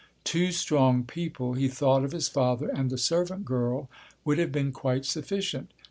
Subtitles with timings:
[0.23, 5.71] Two strong people—he thought of his father and the servant girl—would have been quite sufficient.